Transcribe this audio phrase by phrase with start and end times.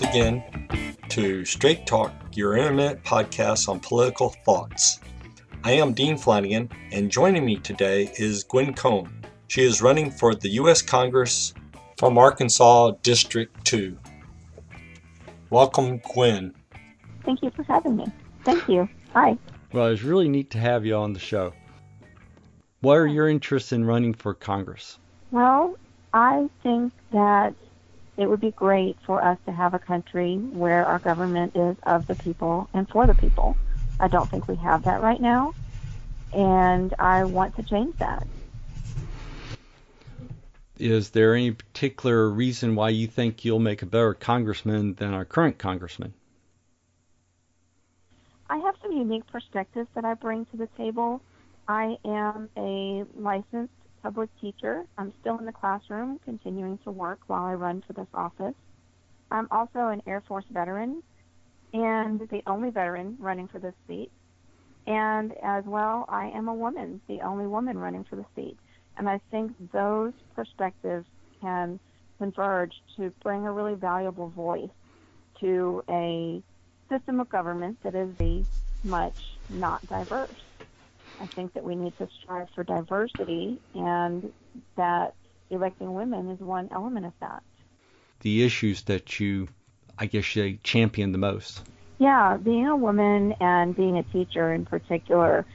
[0.00, 0.42] once again
[1.08, 5.00] to Straight Talk, your internet podcast on political thoughts.
[5.64, 9.08] I am Dean Flanagan, and joining me today is Gwen Combs.
[9.48, 10.82] She is running for the U.S.
[10.82, 11.54] Congress
[11.96, 13.96] from Arkansas District 2.
[15.48, 16.52] Welcome, Gwen.
[17.24, 18.04] Thank you for having me.
[18.44, 18.86] Thank you.
[19.14, 19.38] Hi.
[19.72, 21.54] Well, it's really neat to have you on the show.
[22.80, 24.98] What are your interests in running for Congress?
[25.30, 25.78] Well,
[26.12, 27.54] I think that
[28.16, 32.06] it would be great for us to have a country where our government is of
[32.06, 33.56] the people and for the people.
[34.00, 35.54] I don't think we have that right now,
[36.32, 38.26] and I want to change that.
[40.78, 45.24] Is there any particular reason why you think you'll make a better congressman than our
[45.24, 46.12] current congressman?
[48.48, 51.20] I have some unique perspectives that I bring to the table.
[51.66, 53.72] I am a licensed
[54.06, 54.84] public teacher.
[54.96, 58.54] I'm still in the classroom, continuing to work while I run for this office.
[59.32, 61.02] I'm also an Air Force veteran
[61.72, 64.12] and the only veteran running for this seat.
[64.86, 68.56] And as well, I am a woman, the only woman running for the seat.
[68.96, 71.06] And I think those perspectives
[71.40, 71.80] can
[72.18, 74.70] converge to bring a really valuable voice
[75.40, 76.40] to a
[76.88, 78.46] system of government that is very
[78.84, 79.16] much
[79.50, 80.45] not diverse.
[81.20, 84.32] I think that we need to strive for diversity, and
[84.76, 85.14] that
[85.50, 87.42] electing women is one element of that.
[88.20, 89.48] The issues that you,
[89.98, 91.62] I guess, you champion the most.
[91.98, 95.46] Yeah, being a woman and being a teacher in particular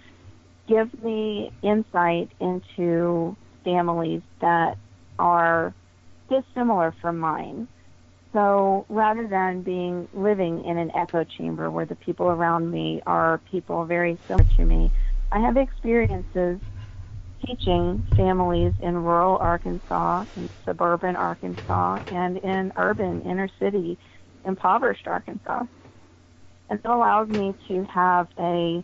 [0.67, 4.77] gives me insight into families that
[5.19, 5.73] are
[6.29, 7.67] dissimilar from mine.
[8.33, 13.41] So rather than being living in an echo chamber where the people around me are
[13.51, 14.89] people very similar to me,
[15.31, 16.59] I have experiences
[17.45, 23.97] teaching families in rural Arkansas, in suburban Arkansas, and in urban inner city,
[24.45, 25.63] impoverished Arkansas.
[26.69, 28.83] And it allows me to have a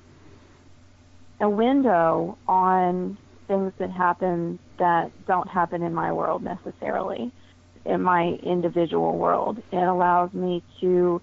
[1.40, 7.32] a window on things that happen that don't happen in my world necessarily,
[7.86, 9.60] in my individual world.
[9.72, 11.22] It allows me to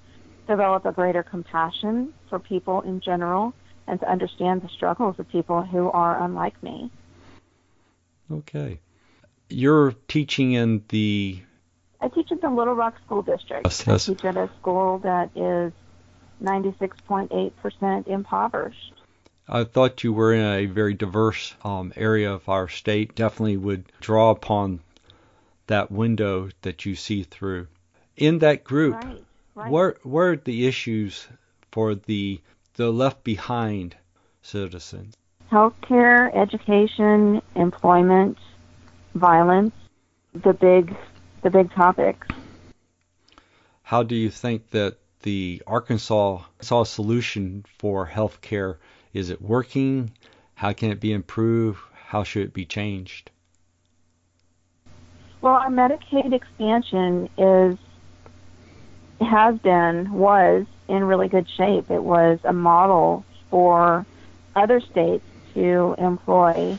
[0.48, 3.54] develop a greater compassion for people in general
[3.86, 6.90] and to understand the struggles of people who are unlike me.
[8.30, 8.80] Okay.
[9.50, 11.40] You're teaching in the.
[12.00, 13.66] I teach in the Little Rock School District.
[13.66, 14.08] Yes, yes.
[14.08, 15.72] I teach at a school that is
[16.42, 18.92] 96.8% impoverished.
[19.48, 23.14] I thought you were in a very diverse um, area of our state.
[23.14, 24.80] Definitely would draw upon
[25.66, 27.66] that window that you see through.
[28.16, 29.24] In that group, Right,
[29.54, 29.70] right.
[29.70, 31.26] where where are the issues
[31.72, 32.40] for the
[32.74, 33.96] the left behind
[34.42, 35.14] citizens?
[35.50, 38.38] Healthcare, education, employment,
[39.14, 39.74] violence,
[40.32, 40.94] the big,
[41.42, 42.26] the big topics.
[43.82, 48.78] How do you think that the Arkansas, Arkansas solution for health care
[49.12, 50.12] is it working?
[50.54, 51.78] How can it be improved?
[51.92, 53.30] How should it be changed?
[55.40, 57.76] Well, our Medicaid expansion is
[59.34, 61.90] has been was in really good shape.
[61.90, 64.06] It was a model for
[64.54, 65.24] other states
[65.54, 66.78] to employ,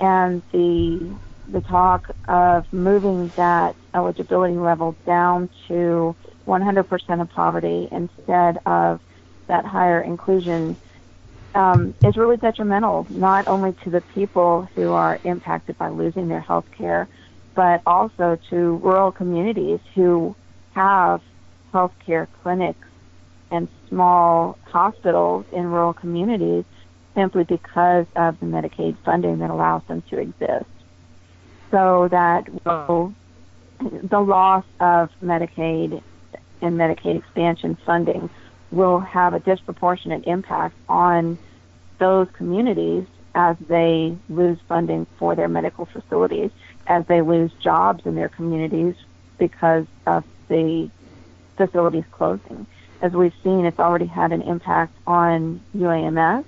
[0.00, 1.18] and the
[1.48, 6.14] the talk of moving that eligibility level down to
[6.46, 9.00] 100% of poverty instead of
[9.46, 10.76] that higher inclusion
[11.54, 16.40] um, is really detrimental not only to the people who are impacted by losing their
[16.40, 17.08] health care,
[17.54, 20.36] but also to rural communities who
[20.74, 21.20] have
[21.72, 22.86] healthcare clinics
[23.50, 26.64] and small hospitals in rural communities
[27.14, 30.66] simply because of the Medicaid funding that allows them to exist.
[31.70, 33.14] So that will,
[33.80, 36.02] the loss of Medicaid
[36.60, 38.30] and Medicaid expansion funding
[38.70, 41.38] will have a disproportionate impact on
[41.98, 46.50] those communities as they lose funding for their medical facilities,
[46.86, 48.94] as they lose jobs in their communities
[49.38, 50.90] because of the
[51.56, 52.66] facilities closing.
[53.02, 56.44] As we've seen, it's already had an impact on UAMS,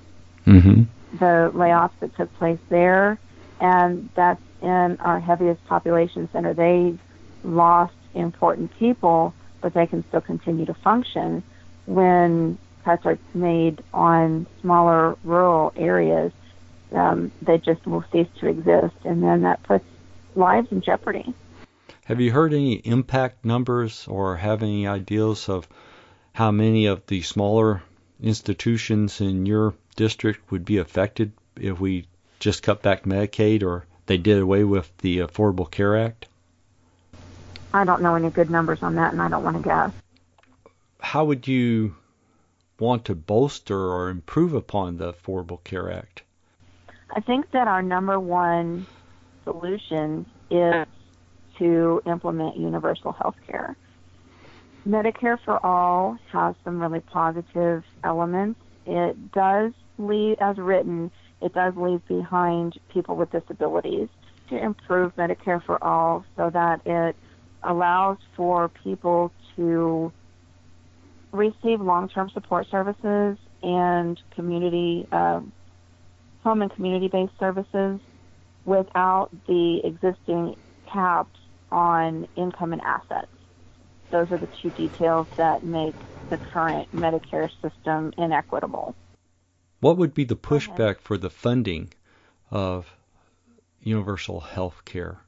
[0.46, 0.84] Mm-hmm.
[1.18, 3.18] the layoffs that took place there,
[3.60, 6.54] and that's in our heaviest population center.
[6.54, 6.96] They
[7.44, 11.42] lost important people, but they can still continue to function
[11.84, 16.32] when cuts are made on smaller rural areas.
[16.92, 19.84] Um, they just will cease to exist, and then that puts
[20.34, 21.34] lives in jeopardy.
[22.08, 25.68] Have you heard any impact numbers or have any ideas of
[26.32, 27.82] how many of the smaller
[28.18, 32.06] institutions in your district would be affected if we
[32.40, 36.26] just cut back Medicaid or they did away with the Affordable Care Act?
[37.74, 39.92] I don't know any good numbers on that, and I don't want to guess.
[41.00, 41.94] how would you
[42.80, 46.22] want to bolster or improve upon the Affordable Care Act?
[47.14, 48.86] I think that our number one
[49.44, 50.86] solution is
[51.58, 53.76] to implement universal health care.
[54.86, 58.60] Medicare for All has some really positive elements.
[58.86, 61.10] It does leave, as written,
[61.42, 64.08] it does leave behind people with disabilities
[64.48, 67.16] to improve Medicare for All so that it
[67.62, 70.12] allows for people to
[71.32, 75.40] receive long-term support services and community uh,
[76.42, 78.00] home and community-based services
[78.64, 80.56] without the existing
[80.90, 81.38] caps
[81.70, 83.28] on income and assets.
[84.10, 85.94] Those are the two details that make
[86.30, 88.94] the current Medicare system inequitable.
[89.80, 91.92] What would be the pushback for the funding
[92.50, 92.96] of
[93.82, 95.18] universal health care?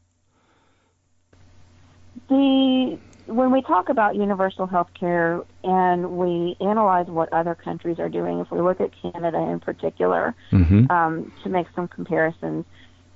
[2.28, 8.08] The when we talk about universal health care and we analyze what other countries are
[8.08, 10.90] doing, if we look at Canada in particular, mm-hmm.
[10.90, 12.64] um, to make some comparisons,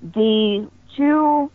[0.01, 1.51] the two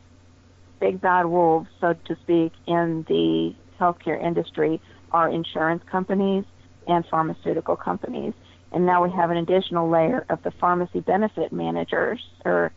[0.79, 4.81] big bad wolves, so to speak, in the healthcare industry
[5.11, 6.45] are insurance companies
[6.87, 8.33] and pharmaceutical companies.
[8.71, 12.71] And now we have an additional layer of the pharmacy benefit managers or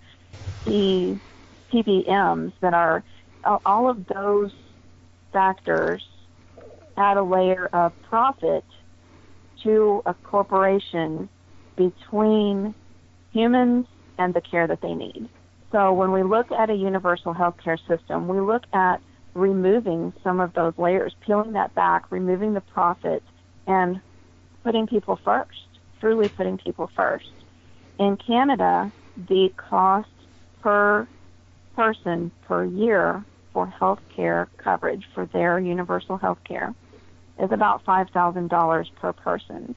[0.65, 1.19] the
[1.73, 3.03] PBMs that are
[3.45, 4.53] all of those
[5.33, 6.07] factors
[6.97, 8.65] add a layer of profit
[9.63, 11.29] to a corporation
[11.77, 12.75] between
[13.33, 13.87] humans
[14.19, 15.29] and the care that they need.
[15.73, 19.01] So when we look at a universal healthcare system, we look at
[19.35, 23.23] removing some of those layers, peeling that back, removing the profit,
[23.67, 24.01] and
[24.63, 25.49] putting people first,
[25.99, 27.33] truly putting people first.
[27.99, 30.09] In Canada, the cost
[30.61, 31.09] per
[31.75, 33.25] person per year
[33.55, 36.75] for health care coverage for their universal health care
[37.39, 39.75] is about $5,000 per person.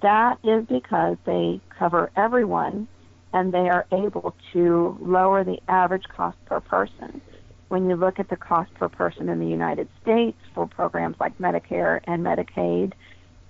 [0.00, 2.88] That is because they cover everyone
[3.32, 7.20] and they are able to lower the average cost per person.
[7.68, 11.36] When you look at the cost per person in the United States for programs like
[11.38, 12.92] Medicare and Medicaid,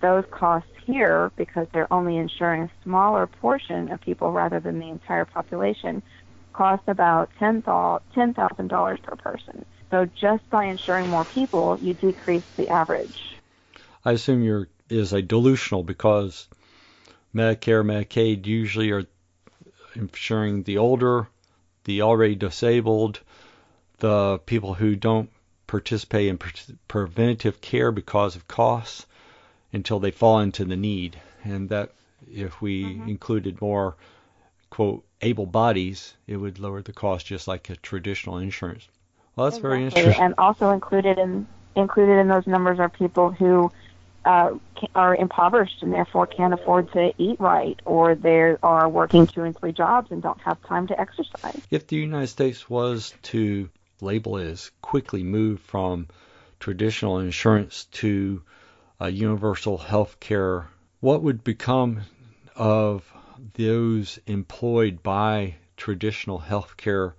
[0.00, 4.88] those costs here, because they're only insuring a smaller portion of people rather than the
[4.88, 6.02] entire population,
[6.52, 9.64] cost about $10,000 per person.
[9.90, 13.16] So just by insuring more people, you decrease the average.
[14.04, 16.48] I assume you're is a dilutional because
[17.34, 19.04] Medicare, Medicaid usually are
[19.98, 21.28] insuring the older,
[21.84, 23.20] the already disabled,
[23.98, 25.30] the people who don't
[25.66, 29.06] participate in pre- preventative care because of costs
[29.72, 31.20] until they fall into the need.
[31.44, 31.92] And that
[32.32, 33.08] if we mm-hmm.
[33.08, 33.96] included more
[34.70, 38.88] quote able bodies, it would lower the cost just like a traditional insurance.
[39.34, 39.70] Well, that's exactly.
[39.70, 40.24] very interesting.
[40.24, 41.46] And also included in
[41.76, 43.70] included in those numbers are people who
[44.28, 44.50] uh,
[44.94, 49.58] are impoverished and therefore can't afford to eat right, or they are working two and
[49.58, 51.58] three jobs and don't have time to exercise.
[51.70, 53.70] If the United States was to
[54.02, 56.08] label it as quickly move from
[56.60, 58.42] traditional insurance to
[59.00, 60.68] a universal health care,
[61.00, 62.02] what would become
[62.54, 63.10] of
[63.54, 67.14] those employed by traditional health care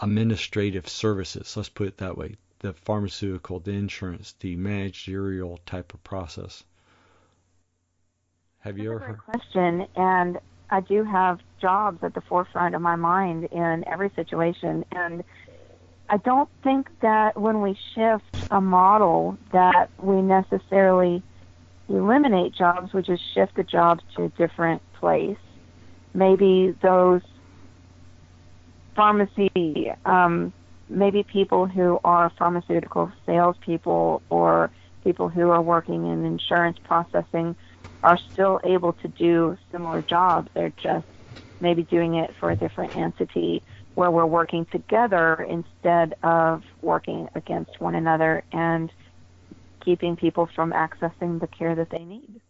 [0.00, 1.54] administrative services?
[1.54, 6.64] Let's put it that way the pharmaceutical, the insurance, the managerial type of process?
[8.60, 9.18] Have you That's ever heard?
[9.18, 10.38] Question, and
[10.70, 15.22] I do have jobs at the forefront of my mind in every situation, and
[16.08, 21.22] I don't think that when we shift a model that we necessarily
[21.88, 25.38] eliminate jobs, we just shift the jobs to a different place.
[26.14, 27.22] Maybe those
[28.96, 30.52] pharmacy um,
[30.88, 34.70] maybe people who are pharmaceutical salespeople or
[35.04, 37.56] people who are working in insurance processing
[38.02, 40.48] are still able to do similar jobs.
[40.54, 41.06] They're just
[41.60, 43.62] maybe doing it for a different entity
[43.94, 48.92] where we're working together instead of working against one another and
[49.84, 52.40] keeping people from accessing the care that they need.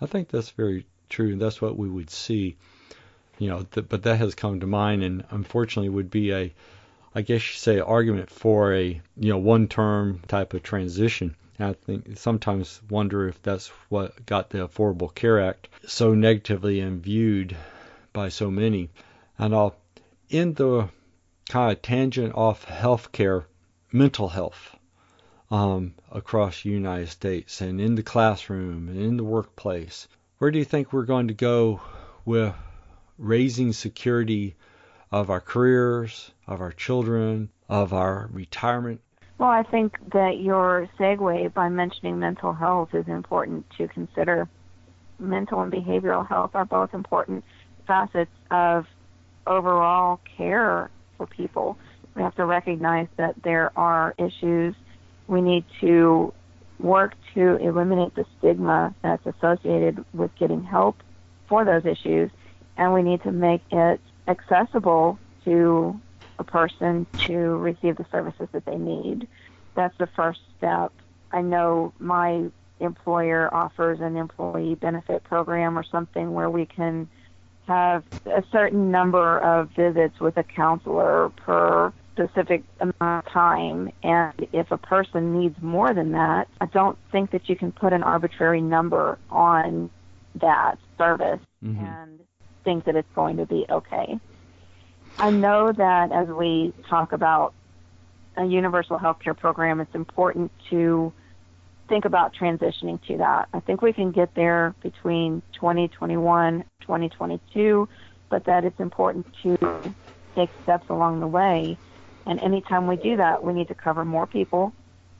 [0.00, 1.36] I think that's very true.
[1.36, 2.56] That's what we would see.
[3.38, 6.54] You know, th- but that has come to mind, and unfortunately, would be a
[7.16, 11.34] I guess you say argument for a you know one term type of transition.
[11.58, 16.82] And I think sometimes wonder if that's what got the Affordable Care Act so negatively
[16.82, 17.56] viewed
[18.12, 18.90] by so many.
[19.38, 19.76] And I'll
[20.30, 20.90] end the
[21.48, 23.46] kind of tangent off healthcare,
[23.90, 24.76] mental health
[25.50, 30.06] um, across the United States and in the classroom and in the workplace.
[30.36, 31.80] Where do you think we're going to go
[32.26, 32.52] with
[33.16, 34.54] raising security
[35.20, 39.00] of our careers, of our children, of our retirement?
[39.38, 44.46] Well, I think that your segue by mentioning mental health is important to consider.
[45.18, 47.44] Mental and behavioral health are both important
[47.86, 48.86] facets of
[49.46, 51.78] overall care for people.
[52.14, 54.74] We have to recognize that there are issues.
[55.28, 56.34] We need to
[56.78, 60.96] work to eliminate the stigma that's associated with getting help
[61.48, 62.30] for those issues,
[62.76, 66.00] and we need to make it accessible to
[66.38, 69.26] a person to receive the services that they need.
[69.74, 70.92] That's the first step.
[71.32, 77.08] I know my employer offers an employee benefit program or something where we can
[77.66, 83.90] have a certain number of visits with a counselor per specific amount of time.
[84.02, 87.92] And if a person needs more than that, I don't think that you can put
[87.92, 89.90] an arbitrary number on
[90.36, 91.84] that service mm-hmm.
[91.84, 92.20] and
[92.66, 94.18] think that it's going to be okay.
[95.18, 97.54] I know that as we talk about
[98.36, 101.12] a universal health care program, it's important to
[101.88, 103.48] think about transitioning to that.
[103.54, 107.88] I think we can get there between 2021, 2022,
[108.28, 109.94] but that it's important to
[110.34, 111.78] take steps along the way.
[112.26, 114.72] And anytime we do that, we need to cover more people.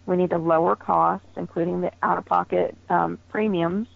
[0.04, 3.86] We need to lower costs, including the out of pocket um, premiums.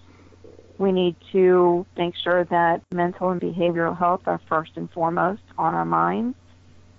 [0.81, 5.75] We need to make sure that mental and behavioral health are first and foremost on
[5.75, 6.39] our minds.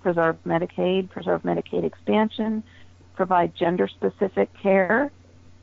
[0.02, 2.62] Preserve Medicaid, preserve Medicaid expansion,
[3.16, 5.10] provide gender specific care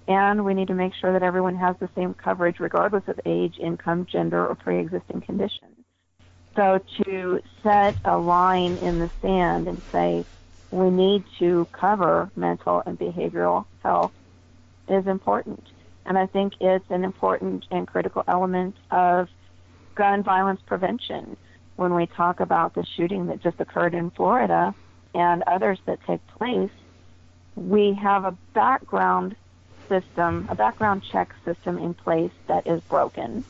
[0.10, 3.56] and we need to make sure that everyone has the same coverage regardless of age,
[3.58, 5.70] income, gender, or pre-existing condition.
[6.56, 10.26] So to set a line in the sand and say
[10.72, 14.12] we need to cover mental and behavioral health
[14.90, 15.64] is important.
[16.10, 19.30] And I think it's an important and critical element of
[19.94, 21.38] gun violence prevention.
[21.76, 24.74] When we talk about the shooting that just occurred in Florida
[25.14, 26.72] and others that take place,
[27.56, 29.36] we have a background
[29.88, 33.46] system, a background check system in place that is broken.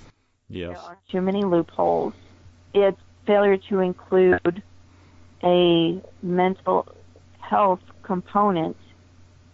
[0.49, 0.71] Yes.
[0.71, 2.13] There are too many loopholes.
[2.73, 4.61] Its failure to include
[5.43, 6.87] a mental
[7.39, 8.75] health component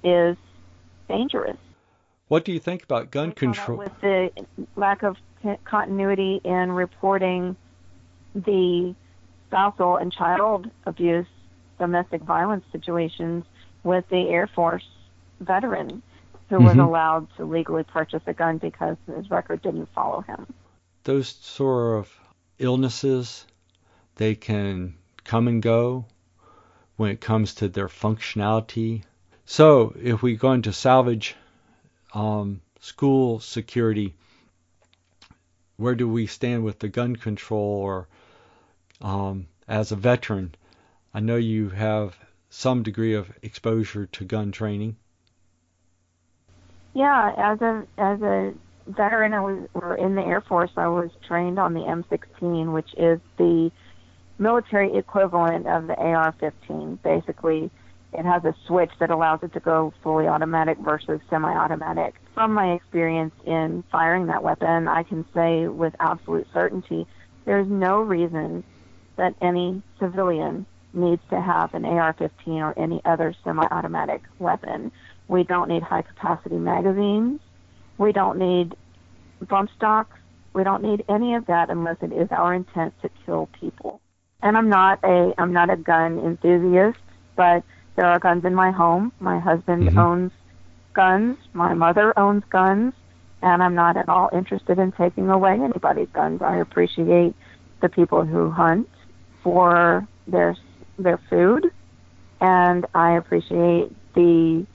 [0.03, 0.37] is
[1.07, 1.57] dangerous.
[2.27, 3.77] What do you think about gun control?
[3.77, 4.31] With the
[4.75, 5.17] lack of
[5.63, 7.55] continuity in reporting
[8.33, 8.95] the
[9.47, 11.27] spousal and child abuse,
[11.77, 13.45] domestic violence situations
[13.83, 14.87] with the Air Force
[15.39, 16.01] veteran
[16.49, 16.65] who mm-hmm.
[16.65, 20.47] was allowed to legally purchase a gun because his record didn't follow him.
[21.03, 22.19] Those sort of
[22.59, 23.45] illnesses,
[24.15, 26.05] they can come and go
[26.95, 29.03] when it comes to their functionality.
[29.45, 31.35] So, if we're going to salvage
[32.15, 34.15] um, school security,
[35.77, 38.07] where do we stand with the gun control or
[39.01, 40.55] um, as a veteran?
[41.13, 42.17] I know you have
[42.49, 44.95] some degree of exposure to gun training.
[46.93, 48.53] Yeah, as a as a
[48.87, 50.71] veteran, I was or in the Air Force.
[50.77, 53.69] I was trained on the M16, which is the
[54.37, 57.01] military equivalent of the AR-15.
[57.01, 57.69] Basically,
[58.17, 62.15] it has a switch that allows it to go fully automatic versus semi-automatic.
[62.33, 67.07] From my experience in firing that weapon, I can say with absolute certainty
[67.45, 68.63] there's no reason
[69.17, 74.91] that any civilian needs to have an AR-15 or any other semi-automatic weapon.
[75.27, 77.39] We don't need high capacity magazines.
[77.97, 78.75] We don't need
[79.47, 80.17] bump stocks.
[80.53, 84.01] We don't need any of that unless it is our intent to kill people.
[84.41, 86.99] And I'm not a I'm not a gun enthusiast,
[87.35, 87.63] but
[87.95, 89.11] there are guns in my home.
[89.19, 89.97] My husband mm-hmm.
[89.97, 90.31] owns
[90.93, 91.37] guns.
[91.53, 92.93] My mother owns guns,
[93.41, 96.41] and I'm not at all interested in taking away anybody's guns.
[96.41, 97.33] I appreciate
[97.81, 98.89] the people who hunt
[99.43, 100.55] for their
[100.97, 101.71] their food,
[102.41, 104.65] and I appreciate the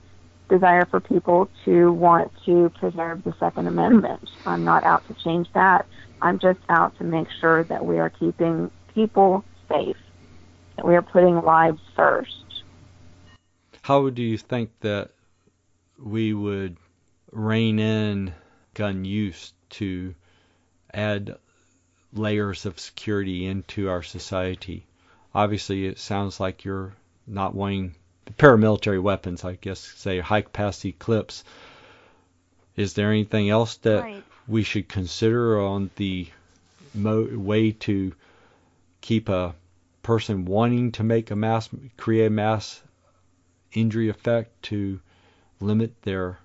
[0.49, 4.29] desire for people to want to preserve the Second Amendment.
[4.45, 5.85] I'm not out to change that.
[6.21, 9.97] I'm just out to make sure that we are keeping people safe,
[10.75, 12.40] that we are putting lives first.
[13.83, 15.09] How do you think that
[15.97, 16.77] we would
[17.31, 18.33] rein in
[18.75, 20.13] gun use to
[20.93, 21.37] add
[22.13, 24.85] layers of security into our society?
[25.33, 26.93] Obviously, it sounds like you're
[27.25, 27.95] not wanting
[28.37, 31.43] paramilitary weapons, I guess, say high capacity clips.
[32.75, 34.23] Is there anything else that right.
[34.47, 36.27] we should consider on the
[36.93, 38.13] mo- way to
[39.01, 39.55] keep a
[40.03, 42.81] person wanting to make a mass, create a mass
[43.73, 44.99] injury effect to
[45.59, 46.39] limit their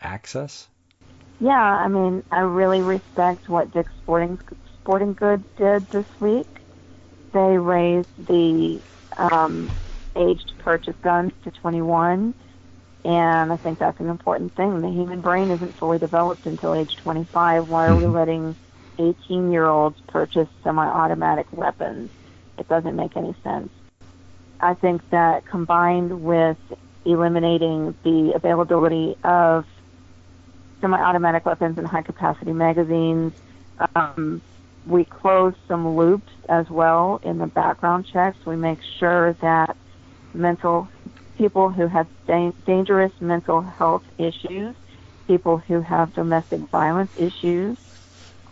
[0.00, 0.68] access?
[1.40, 4.38] Yeah, I mean, I really respect what Dick's Sporting
[4.80, 6.48] Sporting Goods did this week.
[7.32, 8.82] They raised the
[9.16, 9.72] um,
[10.16, 12.34] age to purchase guns to 21.
[13.04, 14.82] And I think that's an important thing.
[14.82, 17.66] The human brain isn't fully developed until age 25.
[17.66, 18.56] Why are we letting
[18.98, 22.10] 18 year olds purchase semi automatic weapons?
[22.58, 23.72] It doesn't make any sense.
[24.62, 26.58] I think that combined with
[27.04, 29.64] eliminating the availability of
[30.80, 33.32] semi-automatic weapons and high-capacity magazines.
[33.94, 34.42] Um,
[34.86, 38.38] we close some loops as well in the background checks.
[38.46, 39.76] We make sure that
[40.34, 40.88] mental
[41.36, 44.74] people who have da- dangerous mental health issues,
[45.26, 47.76] people who have domestic violence issues,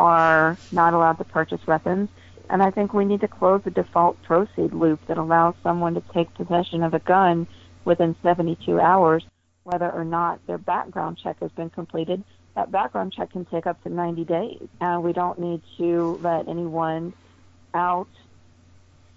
[0.00, 2.08] are not allowed to purchase weapons.
[2.50, 6.02] And I think we need to close the default proceed loop that allows someone to
[6.12, 7.46] take possession of a gun
[7.84, 9.24] within 72 hours,
[9.64, 12.22] whether or not their background check has been completed.
[12.54, 14.68] That background check can take up to 90 days.
[14.80, 17.12] And we don't need to let anyone
[17.74, 18.08] out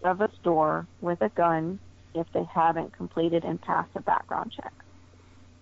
[0.03, 1.79] of a store with a gun
[2.13, 4.73] if they haven't completed and passed a background check.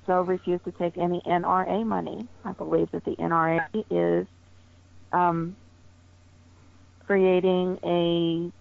[0.07, 2.27] So refuse to take any NRA money.
[2.43, 3.61] I believe that the NRA
[3.91, 4.25] is
[5.11, 5.55] um,
[7.09, 8.51] creating a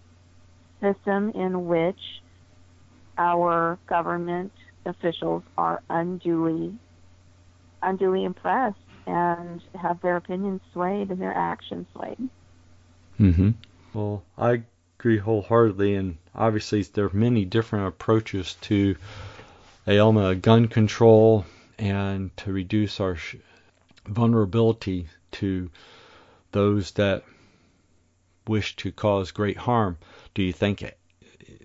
[0.81, 2.01] system in which
[3.19, 4.51] our government
[4.87, 6.73] officials are unduly
[7.83, 12.31] unduly impressed and have their opinions swayed and their actions swayed.
[13.21, 13.51] Mm-hmm.
[13.93, 14.63] Well, I
[14.99, 18.97] agree wholeheartedly, and obviously there are many different approaches to
[19.87, 21.45] a gun control
[21.79, 23.37] and to reduce our sh-
[24.07, 25.71] vulnerability to
[26.53, 27.25] those that
[28.49, 29.99] wish to cause great harm.
[30.35, 30.85] Do you think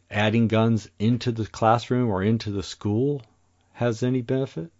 [0.10, 3.22] adding guns into the classroom or into the school
[3.74, 4.72] has any benefit?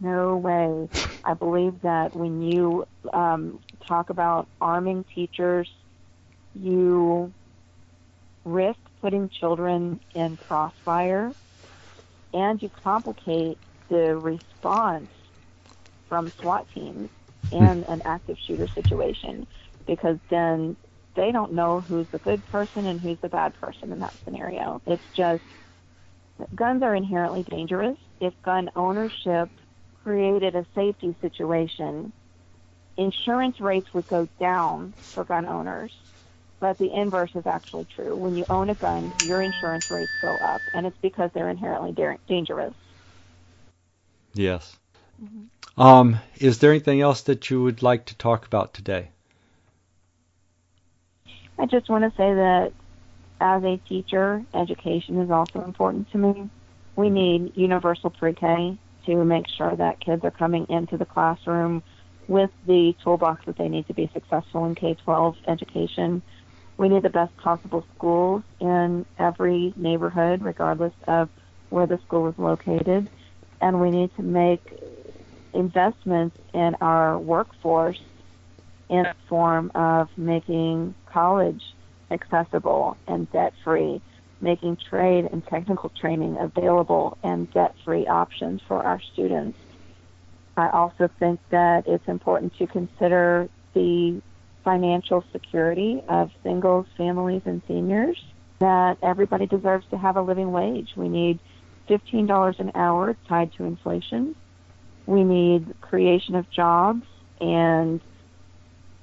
[0.00, 0.88] No way.
[1.24, 5.68] I believe that when you um, talk about arming teachers,
[6.54, 7.32] you
[8.44, 11.32] risk putting children in crossfire
[12.32, 15.10] and you complicate the response
[16.08, 17.10] from SWAT teams
[17.50, 19.46] in an active shooter situation
[19.88, 20.76] because then
[21.16, 24.80] they don't know who's the good person and who's the bad person in that scenario.
[24.86, 25.42] It's just
[26.54, 27.96] guns are inherently dangerous.
[28.20, 29.50] If gun ownership
[30.04, 32.12] created a safety situation,
[32.96, 35.92] insurance rates would go down for gun owners.
[36.60, 38.16] But the inverse is actually true.
[38.16, 41.92] When you own a gun, your insurance rates go up, and it's because they're inherently
[41.92, 42.74] da- dangerous.
[44.34, 44.76] Yes.
[45.22, 45.80] Mm-hmm.
[45.80, 49.10] Um, is there anything else that you would like to talk about today?
[51.58, 52.72] I just want to say that
[53.40, 56.50] as a teacher, education is also important to me.
[56.96, 61.82] We need universal pre K to make sure that kids are coming into the classroom
[62.28, 66.22] with the toolbox that they need to be successful in K 12 education.
[66.76, 71.28] We need the best possible schools in every neighborhood, regardless of
[71.70, 73.08] where the school is located.
[73.60, 74.62] And we need to make
[75.54, 78.00] investments in our workforce
[78.88, 81.62] in the form of making college
[82.10, 84.00] accessible and debt free,
[84.40, 89.58] making trade and technical training available and debt free options for our students.
[90.56, 94.20] I also think that it's important to consider the
[94.64, 98.22] financial security of singles, families, and seniors,
[98.58, 100.94] that everybody deserves to have a living wage.
[100.96, 101.38] We need
[101.88, 104.34] $15 an hour tied to inflation.
[105.06, 107.06] We need creation of jobs
[107.40, 108.00] and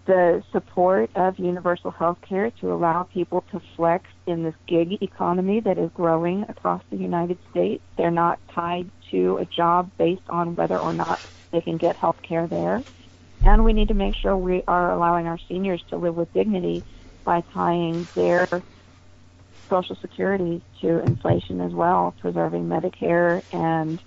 [0.06, 5.60] the support of universal health care to allow people to flex in this gig economy
[5.62, 7.84] that is growing across the United States.
[7.98, 11.20] They're not tied to a job based on whether or not
[11.52, 12.84] they can get health care there.
[13.44, 16.84] And we need to make sure we are allowing our seniors to live with dignity
[17.24, 18.48] by tying their
[19.70, 24.02] Social Security to inflation as well, preserving Medicare and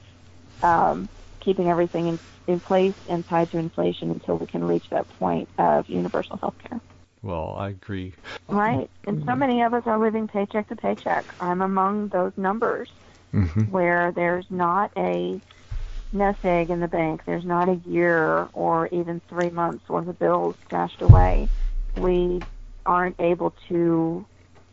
[0.62, 1.08] um,
[1.48, 5.48] keeping everything in in place and tied to inflation until we can reach that point
[5.56, 6.78] of universal health care.
[7.22, 8.12] Well, I agree.
[8.48, 8.90] Right.
[9.06, 11.24] And so many of us are living paycheck to paycheck.
[11.40, 12.90] I'm among those numbers
[13.32, 13.62] mm-hmm.
[13.70, 15.40] where there's not a
[16.12, 17.22] nest egg in the bank.
[17.24, 21.48] There's not a year or even three months worth of bills stashed away.
[21.96, 22.40] We
[22.84, 24.24] aren't able to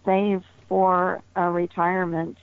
[0.03, 2.37] save for a retirement.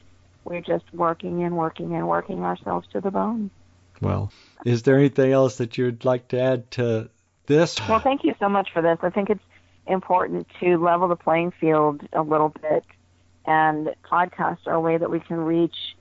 [0.44, 3.50] We're just working and working and working ourselves to the bone.
[4.02, 4.30] Well,
[4.66, 7.08] is there anything else that you'd like to add to
[7.46, 7.78] this?
[7.88, 8.98] Well, thank you so much for this.
[9.02, 9.44] I think it's
[9.86, 12.84] important to level the playing field a little bit,
[13.46, 15.94] and podcasts are a way that we can reach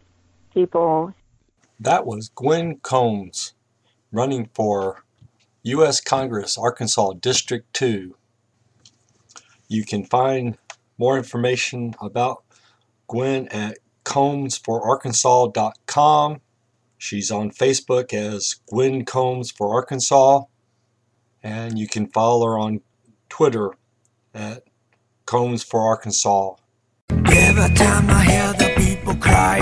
[0.53, 1.13] people.
[1.79, 3.53] That was Gwen Combs
[4.11, 5.03] running for
[5.63, 6.01] U.S.
[6.01, 8.15] Congress, Arkansas District 2.
[9.67, 10.57] You can find
[10.97, 12.43] more information about
[13.07, 16.41] Gwen at combsforarkansas.com
[17.01, 20.43] She's on Facebook as Gwen Combs for Arkansas,
[21.41, 22.81] and you can follow her on
[23.27, 23.71] Twitter
[24.35, 24.65] at
[25.25, 26.53] Combs for Arkansas.
[27.09, 29.61] Every time I hear the people cry,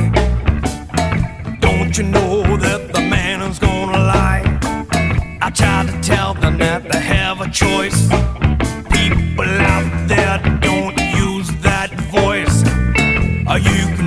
[1.62, 4.44] don't you know that the man is gonna lie?
[5.42, 8.10] I try to tell them that they have a choice.
[8.92, 12.64] People out there don't use that voice.
[13.50, 13.99] Or you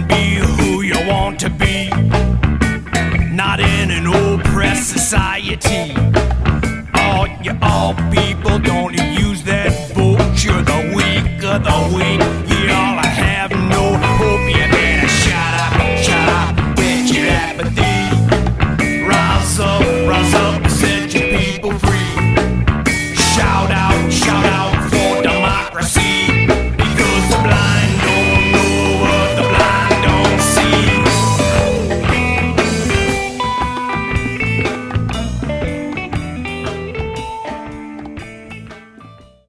[5.13, 5.93] society.
[6.95, 8.92] All you all people don't